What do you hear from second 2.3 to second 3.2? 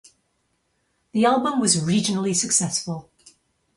successful.